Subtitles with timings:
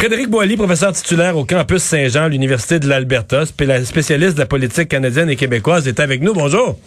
[0.00, 4.88] Frédéric Boilly, professeur titulaire au campus Saint-Jean, à l'Université de l'Alberta, spécialiste de la politique
[4.88, 6.32] canadienne et québécoise, est avec nous.
[6.32, 6.80] Bonjour.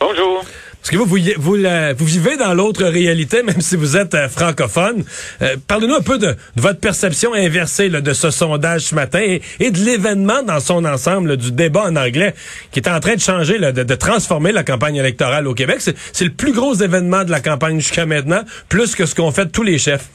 [0.00, 0.42] Bonjour.
[0.80, 1.58] Parce que vous, vous, vous,
[1.98, 5.04] vous vivez dans l'autre réalité, même si vous êtes euh, francophone.
[5.42, 9.20] Euh, Parlez-nous un peu de, de, votre perception inversée là, de ce sondage ce matin
[9.20, 12.34] et, et de l'événement dans son ensemble, là, du débat en anglais
[12.72, 15.82] qui est en train de changer, là, de, de, transformer la campagne électorale au Québec.
[15.82, 19.52] C'est le plus gros événement de la campagne jusqu'à maintenant, plus que ce qu'ont fait
[19.52, 20.08] tous les chefs.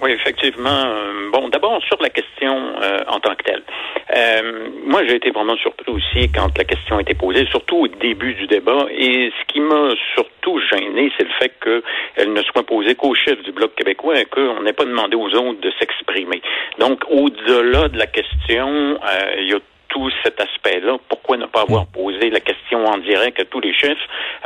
[0.00, 0.84] Oui, effectivement.
[1.32, 3.62] Bon, d'abord sur la question euh, en tant que telle.
[4.16, 7.88] Euh, moi, j'ai été vraiment surpris aussi quand la question a été posée, surtout au
[7.88, 8.86] début du débat.
[8.90, 13.42] Et ce qui m'a surtout gêné, c'est le fait qu'elle ne soit posée qu'au chef
[13.42, 16.40] du Bloc québécois et qu'on n'ait pas demandé aux autres de s'exprimer.
[16.78, 19.58] Donc, au-delà de la question, euh, il y a
[19.88, 20.98] tout cet aspect-là.
[21.08, 23.98] Pourquoi ne pas avoir posé la question en direct à tous les chefs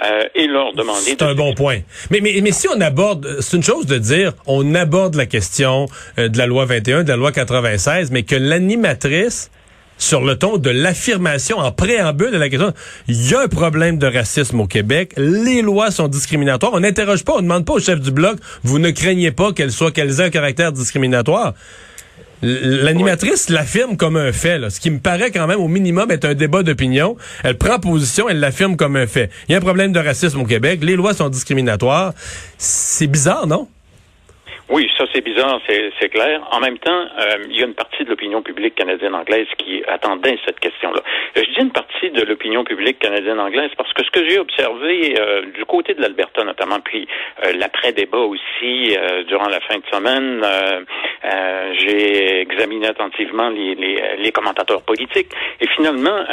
[0.04, 1.00] euh, et leur demander...
[1.00, 1.78] C'est un bon point.
[2.10, 3.40] Mais, mais, mais si on aborde...
[3.40, 5.86] C'est une chose de dire, on aborde la question
[6.18, 9.50] euh, de la loi 21, de la loi 96, mais que l'animatrice
[9.98, 12.72] sur le ton de l'affirmation en préambule de la question.
[13.06, 15.12] Il y a un problème de racisme au Québec.
[15.16, 16.72] Les lois sont discriminatoires.
[16.74, 19.52] On n'interroge pas, on ne demande pas au chef du bloc, vous ne craignez pas
[19.52, 21.54] qu'elles soient, qu'elles aient un caractère discriminatoire.
[22.42, 26.24] L'animatrice l'affirme comme un fait, là, ce qui me paraît quand même au minimum être
[26.24, 27.16] un débat d'opinion.
[27.44, 29.30] Elle prend position, elle l'affirme comme un fait.
[29.48, 32.14] Il y a un problème de racisme au Québec, les lois sont discriminatoires.
[32.58, 33.68] C'est bizarre, non?
[34.68, 36.40] Oui, ça c'est bizarre, c'est clair.
[36.50, 40.38] En même temps, euh, il y a une partie de l'opinion publique canadienne-anglaise qui attendait
[40.46, 41.02] cette question-là.
[41.36, 45.42] Je dis une partie de l'opinion publique canadienne-anglaise parce que ce que j'ai observé euh,
[45.52, 47.06] du côté de l'Alberta notamment, puis
[47.44, 48.96] euh, l'après-débat aussi
[49.26, 50.44] durant la fin de semaine,
[51.78, 55.28] j'ai examiné attentivement les, les, les, commentateurs politiques
[55.60, 56.24] et finalement,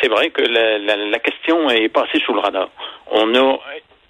[0.00, 2.68] c'est vrai que la, la, la question est passée sous le radar.
[3.10, 3.58] On a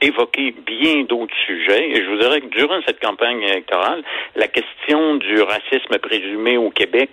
[0.00, 1.90] évoquer bien d'autres sujets.
[1.90, 4.02] Et je vous dirais que durant cette campagne électorale,
[4.34, 7.10] la question du racisme présumé au Québec,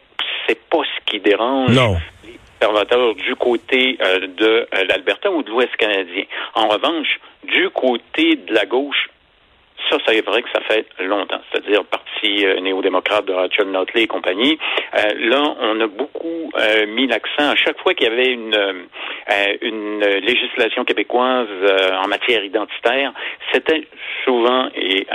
[0.48, 1.98] c'est pas ce qui dérange non.
[2.26, 6.24] les observateurs du côté euh, de euh, l'Alberta ou de l'Ouest canadien.
[6.56, 9.10] En revanche, du côté de la gauche,
[9.94, 14.08] ça, c'est vrai que ça fait longtemps, c'est-à-dire Parti euh, néo-démocrate de Rachel Notley et
[14.08, 14.58] compagnie.
[14.96, 18.58] Euh, là, on a beaucoup euh, mis l'accent à chaque fois qu'il y avait une,
[19.62, 21.48] une législation québécoise
[22.04, 23.14] en matière identitaire,
[23.52, 23.88] c'était
[24.24, 25.06] souvent et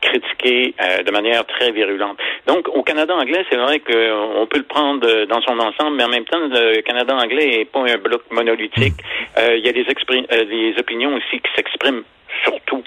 [0.00, 0.74] critiqué
[1.04, 2.18] de manière très virulente.
[2.46, 6.08] Donc, au Canada anglais, c'est vrai qu'on peut le prendre dans son ensemble, mais en
[6.08, 8.94] même temps, le Canada anglais n'est pas un bloc monolithique.
[9.38, 12.02] il y a des, des opinions aussi qui s'expriment
[12.44, 12.82] surtout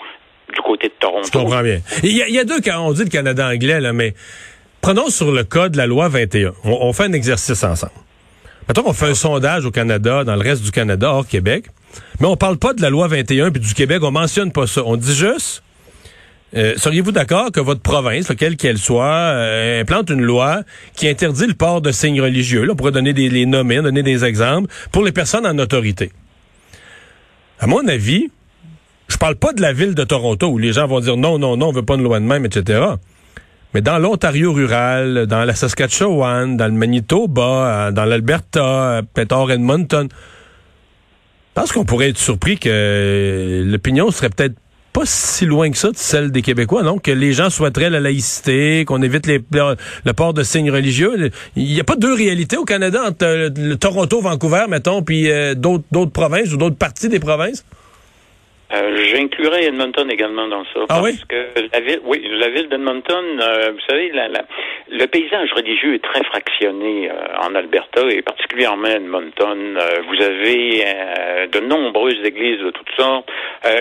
[0.54, 1.28] du côté de Toronto.
[1.28, 1.82] Je comprends bien.
[2.04, 4.14] Il y, a, deux cas, on dit le Canada anglais, là, mais
[4.82, 6.54] prenons sur le cas de la loi 21.
[6.64, 7.94] On, on fait un exercice ensemble.
[8.68, 11.66] Mettons qu'on fait un sondage au Canada, dans le reste du Canada, hors Québec,
[12.20, 14.82] mais on parle pas de la loi 21 puis du Québec, on mentionne pas ça.
[14.86, 15.64] On dit juste,
[16.56, 20.62] euh, seriez-vous d'accord que votre province, quelle qu'elle soit, euh, implante une loi
[20.96, 22.64] qui interdit le port de signes religieux?
[22.64, 26.12] Là, on pourrait donner des les donner des exemples, pour les personnes en autorité.
[27.60, 28.30] À mon avis,
[29.16, 31.56] je parle pas de la ville de Toronto où les gens vont dire non, non,
[31.56, 32.81] non, on veut pas une loi de même, etc.
[33.74, 41.62] Mais dans l'Ontario rural, dans la Saskatchewan, dans le Manitoba, dans l'Alberta, peut-être Edmonton, je
[41.62, 44.56] pense qu'on pourrait être surpris que l'opinion serait peut-être
[44.91, 47.00] pas si loin que ça de celle des Québécois, non?
[47.00, 51.32] Que les gens souhaiteraient la laïcité, qu'on évite le port de signes religieux.
[51.56, 55.56] Il n'y a pas deux réalités au Canada entre le Toronto, Vancouver, mettons, puis euh,
[55.56, 57.64] d'autres provinces ou d'autres parties des provinces?
[58.76, 60.82] Euh, J'inclurais Edmonton également dans ça.
[60.82, 61.20] Ah parce oui?
[61.28, 61.36] que
[61.74, 64.42] la ville, oui, la ville d'Edmonton, euh, vous savez, la, la,
[64.90, 67.10] le paysage religieux est très fractionné
[67.42, 69.80] en Alberta et particulièrement Edmonton.
[70.08, 70.84] vous avez
[71.52, 73.28] de nombreuses églises de toutes sortes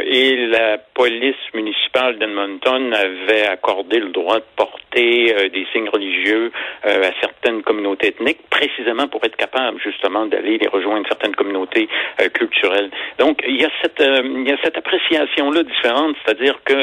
[0.06, 6.50] et la police municipale d'Edmonton avait accordé le droit de porter des signes religieux
[6.84, 11.88] à certaines communautés ethniques, précisément pour être capable justement d'aller les rejoindre certaines communautés
[12.32, 12.90] culturelles.
[13.18, 16.74] Donc il y a cette il y a cette appréciation là différente, c'est-à-dire que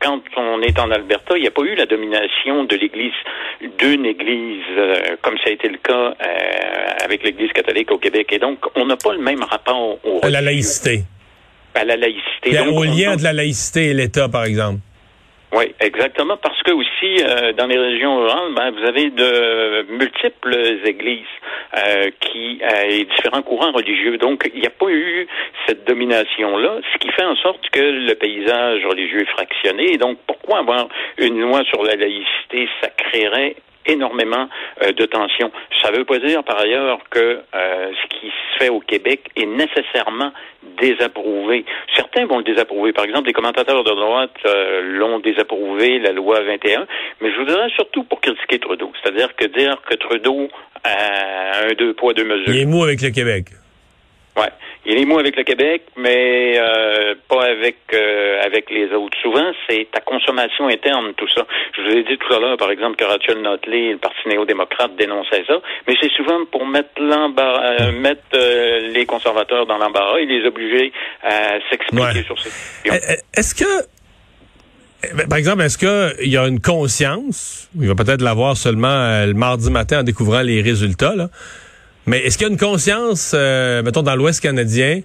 [0.00, 3.12] quand on est en Alberta, il n'y a pas eu la domination de l'Église,
[3.78, 8.32] d'une Église, euh, comme ça a été le cas euh, avec l'Église catholique au Québec.
[8.32, 10.20] Et donc, on n'a pas le même rapport au...
[10.22, 11.04] À la laïcité.
[11.74, 12.58] À la laïcité.
[12.72, 14.80] au lien de la laïcité et l'État, par exemple.
[15.52, 20.56] Oui, exactement, parce que aussi euh, dans les régions rurales, ben, vous avez de multiples
[20.84, 21.24] églises
[21.76, 24.18] euh, qui euh, et différents courants religieux.
[24.18, 25.28] Donc, il n'y a pas eu
[25.66, 29.96] cette domination-là, ce qui fait en sorte que le paysage religieux est fractionné.
[29.98, 30.88] Donc, pourquoi avoir
[31.18, 33.54] une loi sur la laïcité Ça créerait
[33.86, 34.48] énormément
[34.82, 35.50] euh, de tensions.
[35.82, 39.30] Ça ne veut pas dire par ailleurs que euh, ce qui se fait au Québec
[39.36, 40.32] est nécessairement
[40.80, 41.64] désapprouvé.
[41.94, 42.92] Certains vont le désapprouver.
[42.92, 46.86] Par exemple, les commentateurs de droite euh, l'ont désapprouvé, la loi 21,
[47.20, 48.92] mais je voudrais surtout pour critiquer Trudeau.
[49.02, 50.48] C'est-à-dire que dire que Trudeau
[50.84, 52.48] a un deux poids, deux mesures.
[52.48, 53.46] Il est mou avec le Québec.
[54.36, 54.50] Ouais,
[54.86, 59.16] il est mou avec le Québec, mais euh, pas avec euh, avec les autres.
[59.20, 61.44] Souvent, c'est ta consommation interne, tout ça.
[61.76, 64.94] Je vous ai dit tout à l'heure, par exemple, que Rachel Notley, le Parti néo-démocrate,
[64.96, 68.22] dénonçait ça, mais c'est souvent pour mettre l'embarras, euh, mettre
[68.92, 70.92] les conservateurs dans l'embarras et les obliger
[71.22, 72.92] à s'expliquer sur ces questions.
[73.36, 73.64] Est-ce que
[75.28, 79.70] par exemple, est-ce qu'il y a une conscience, il va peut-être l'avoir seulement le mardi
[79.70, 81.28] matin en découvrant les résultats, là,
[82.06, 85.00] mais est-ce qu'il y a une conscience, euh, mettons, dans l'Ouest canadien,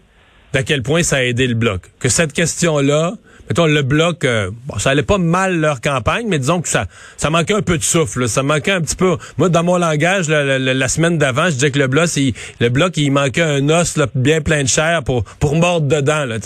[0.53, 1.81] d'à quel point ça a aidé le bloc?
[2.00, 3.15] Que cette question-là,
[3.50, 6.88] mettons, le bloc, euh, bon, ça allait pas mal leur campagne, mais disons que ça,
[7.18, 8.28] ça manquait un peu de souffle.
[8.28, 9.18] Ça manquait un petit peu.
[9.38, 12.98] Moi, dans mon langage, la, semaine d'avant, je disais que le bloc, il, le bloc,
[12.98, 16.38] il manquait un os bien plein de chair pour pour mordre dedans, là.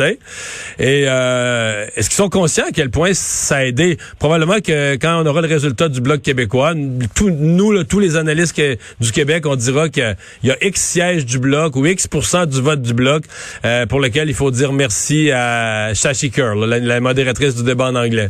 [0.79, 3.97] Et euh, est-ce qu'ils sont conscients à quel point ça a aidé?
[4.19, 8.61] Probablement que quand on aura le résultat du bloc québécois, nous, tous les analystes
[8.99, 12.07] du Québec, on dira qu'il y, a X sièges du bloc ou X
[12.47, 13.23] du vote du bloc
[13.65, 17.95] euh, pour lequel il faut dire merci à Shashi Curl, la modératrice du débat en
[17.95, 18.29] anglais?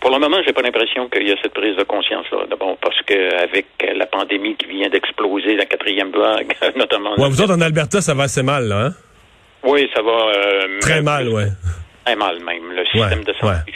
[0.00, 2.46] Pour le moment, j'ai pas l'impression qu'il y a cette prise de conscience-là.
[2.50, 7.14] D'abord, parce qu'avec la pandémie qui vient d'exploser, la quatrième vague, notamment.
[7.14, 8.92] Ouais, vous autres, en Alberta, ça va assez mal, là, hein?
[9.62, 10.10] Oui, ça va.
[10.10, 11.46] Euh, très mal, ouais.
[12.04, 12.72] Très mal, même.
[12.74, 13.72] Le système de santé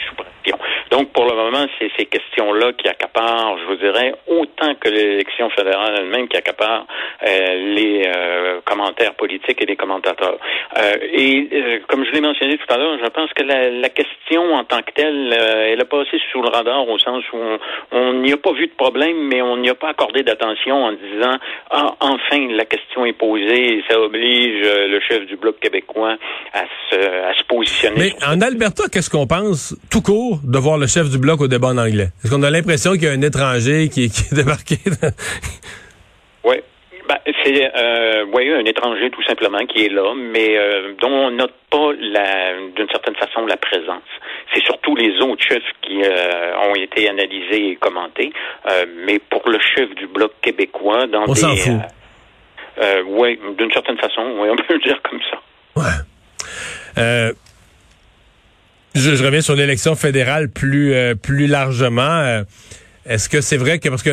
[0.89, 5.49] donc, pour le moment, c'est ces questions-là qui accaparent, je vous dirais, autant que l'élection
[5.49, 6.85] fédérale elle-même qui accapare
[7.27, 10.37] euh, les euh, commentaires politiques et les commentateurs.
[10.77, 14.63] Euh, et comme je l'ai mentionné tout à l'heure, je pense que la, question en
[14.63, 17.37] tant que telle, elle a passé sous le radar au sens où
[17.91, 20.91] on n'y a pas vu de problème, mais on n'y a pas accordé d'attention en
[20.91, 21.37] disant
[21.71, 26.17] ah, enfin la question est posée et ça oblige le chef du bloc québécois
[26.53, 27.95] à se, à se positionner.
[27.97, 31.47] Mais en Alberta, qu'est-ce qu'on pense tout court de voir le chef du bloc au
[31.47, 32.09] débat en anglais?
[32.23, 34.77] Est-ce qu'on a l'impression qu'il y a un étranger qui, qui est débarqué?
[36.43, 36.57] oui.
[37.07, 38.25] Ben, c'est euh,
[38.55, 43.15] un étranger tout simplement qui est là, mais euh, dont on note pas d'une certaine
[43.15, 44.03] façon la présence.
[44.53, 48.31] C'est surtout les autres chefs qui euh, ont été analysés et commentés,
[48.69, 51.73] euh, mais pour le chef du bloc québécois, dans on s'en fout.
[53.07, 55.41] oui, d'une certaine façon, on peut le dire comme ça.
[56.95, 57.31] Ouais.
[58.97, 62.01] Je, reviens sur l'élection fédérale plus euh, plus largement.
[62.01, 62.43] Euh,
[63.05, 64.09] est-ce que c'est vrai que parce que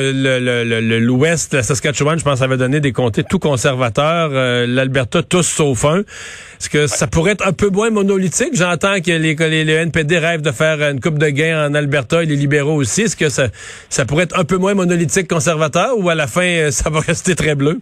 [1.00, 5.42] l'Ouest, le, la Saskatchewan, je pense, avait donné des comtés tout conservateurs, euh, l'Alberta tous
[5.42, 6.00] sauf un.
[6.00, 8.54] Est-ce que ça pourrait être un peu moins monolithique?
[8.54, 12.26] J'entends que les, les, NPD rêvent de faire une coupe de gains en Alberta et
[12.26, 13.02] les libéraux aussi.
[13.02, 13.48] Est-ce que ça,
[13.88, 17.34] ça pourrait être un peu moins monolithique conservateur ou à la fin ça va rester
[17.34, 17.80] très bleu?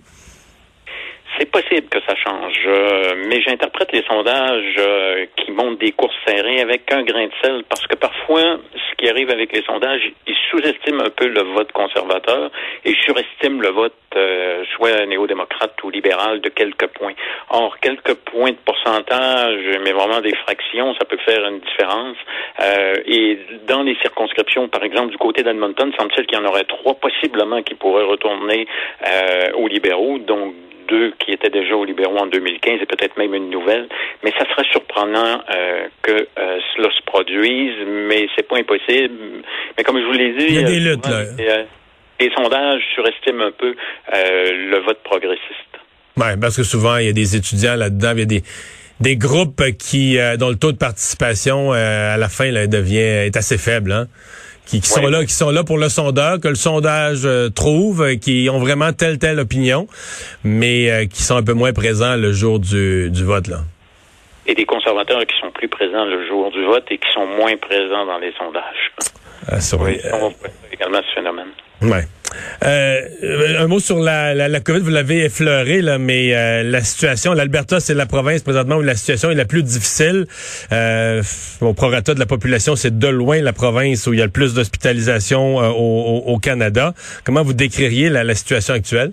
[1.38, 6.14] C'est possible que ça change, euh, mais j'interprète les sondages euh, qui montrent des courses
[6.26, 10.12] serrées avec un grain de sel parce que parfois, ce qui arrive avec les sondages,
[10.26, 12.50] ils sous-estiment un peu le vote conservateur
[12.84, 17.14] et surestiment le vote euh, soit néo-démocrate ou libéral de quelques points.
[17.50, 22.16] Or, quelques points de pourcentage, mais vraiment des fractions, ça peut faire une différence.
[23.06, 26.94] et dans les circonscriptions, par exemple, du côté d'Edmonton, semble-t-il qu'il y en aurait trois
[26.94, 28.66] possiblement qui pourraient retourner
[29.54, 30.18] aux libéraux.
[30.18, 30.54] Donc,
[30.88, 33.88] deux qui étaient déjà aux libéraux en 2015 et peut-être même une nouvelle.
[34.22, 39.42] Mais ça serait surprenant euh, que euh, cela se produise, mais c'est pas impossible.
[39.76, 41.24] Mais comme je vous l'ai dit, il y a des luttes là.
[41.38, 41.64] Euh,
[42.20, 43.74] les sondages surestiment un peu
[44.12, 45.40] le vote progressiste.
[46.16, 48.42] Oui, parce que souvent il y a des étudiants là-dedans, il y a des
[49.00, 53.58] des groupes qui dont le taux de participation à la fin là, devient est assez
[53.58, 53.90] faible.
[53.90, 54.06] Hein?
[54.66, 58.16] Qui, sont là, qui sont là pour le sondeur, que le sondage euh, trouve, euh,
[58.16, 59.86] qui ont vraiment telle telle opinion,
[60.44, 63.58] mais euh, qui sont un peu moins présents le jour du, du vote là.
[64.46, 67.56] Et des conservateurs qui sont plus présents le jour du vote et qui sont moins
[67.56, 68.92] présents dans les sondages.
[69.48, 69.98] Ah, oui,
[70.72, 71.48] également ce phénomène.
[71.82, 72.06] Ouais.
[72.64, 73.00] Euh,
[73.58, 77.34] un mot sur la, la, la COVID, vous l'avez effleuré, là, mais euh, la situation,
[77.34, 80.26] l'Alberta, c'est la province présentement où la situation est la plus difficile.
[80.72, 81.22] Euh,
[81.60, 84.30] au prorata de la population, c'est de loin la province où il y a le
[84.30, 86.94] plus d'hospitalisation euh, au, au, Canada.
[87.24, 89.12] Comment vous décririez la, la situation actuelle?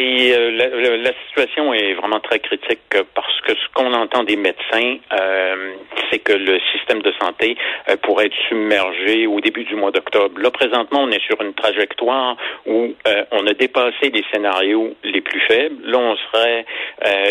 [0.00, 2.80] Euh, euh, la, la, situation est vraiment très critique
[3.14, 5.72] parce que ce qu'on entend des médecins, euh,
[6.10, 7.56] c'est que le système de santé
[7.88, 10.40] euh, pourrait être submergé au début du mois d'octobre.
[10.40, 12.94] Là, présentement, on est sur une trajectoire où
[13.32, 15.76] on a dépassé les scénarios les plus faibles.
[15.84, 16.64] Là, on serait,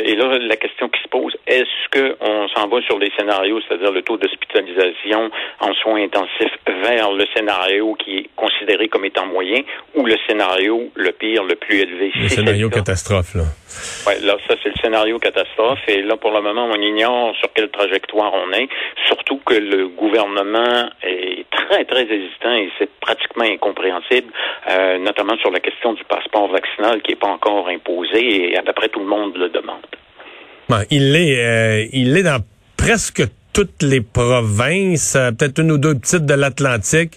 [0.03, 3.91] et là, la question qui se pose, est-ce qu'on s'en va sur les scénarios, c'est-à-dire
[3.91, 9.61] le taux d'hospitalisation en soins intensifs vers le scénario qui est considéré comme étant moyen
[9.95, 12.11] ou le scénario le pire, le plus élevé?
[12.59, 13.43] Scénario catastrophe, là.
[14.07, 15.79] Oui, là, ça, c'est le scénario catastrophe.
[15.87, 18.67] Et là, pour le moment, on ignore sur quelle trajectoire on est.
[19.07, 24.31] Surtout que le gouvernement est très, très hésitant et c'est pratiquement incompréhensible,
[24.69, 28.63] euh, notamment sur la question du passeport vaccinal qui n'est pas encore imposé et à
[28.63, 29.85] peu près tout le monde le demande.
[30.91, 32.43] il l'est, euh, il est dans
[32.77, 33.23] presque
[33.53, 37.13] toutes les provinces, euh, peut-être une ou deux petites de l'Atlantique.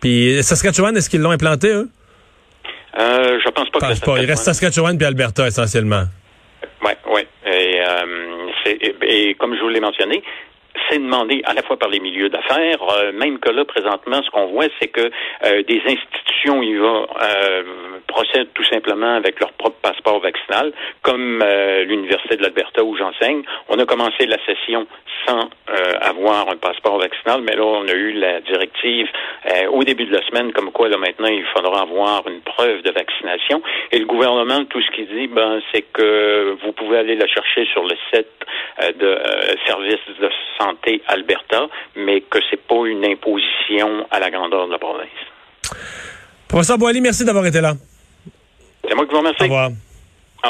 [0.00, 1.88] Puis Saskatchewan, est-ce qu'ils l'ont implanté, eux?
[2.98, 4.18] Euh, je pense pas pense que pas.
[4.18, 6.04] Il reste Saskatchewan puis Alberta essentiellement.
[6.84, 7.26] Oui, oui.
[7.46, 10.22] Et, euh, et, comme je vous l'ai mentionné,
[10.88, 14.30] c'est demandé à la fois par les milieux d'affaires, euh, même que là, présentement, ce
[14.30, 15.10] qu'on voit, c'est que
[15.44, 17.62] euh, des institutions y vont euh,
[18.06, 21.44] procèdent tout simplement avec leur propre passeport vaccinal, comme
[21.86, 23.42] l'Université de l'Alberta où j'enseigne.
[23.68, 24.86] On a commencé la session
[25.26, 25.48] sans
[26.00, 29.08] avoir un passeport vaccinal, mais là, on a eu la directive
[29.70, 32.90] au début de la semaine, comme quoi, là, maintenant, il faudra avoir une preuve de
[32.90, 33.62] vaccination.
[33.92, 37.66] Et le gouvernement, tout ce qu'il dit, ben, c'est que vous pouvez aller la chercher
[37.66, 39.18] sur le site de
[39.66, 40.30] services de
[40.60, 45.08] santé Alberta, mais que c'est pas une imposition à la grandeur de la province.
[46.48, 47.74] Professeur Boily, merci d'avoir été là.
[48.86, 49.42] C'est moi qui vous remercie.
[49.42, 49.70] Au revoir.